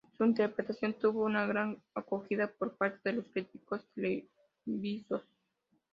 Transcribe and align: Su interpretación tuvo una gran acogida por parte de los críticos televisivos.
Su 0.17 0.25
interpretación 0.25 0.95
tuvo 0.95 1.23
una 1.23 1.45
gran 1.45 1.77
acogida 1.93 2.51
por 2.51 2.75
parte 2.75 3.07
de 3.11 3.17
los 3.17 3.27
críticos 3.29 3.85
televisivos. 3.93 5.21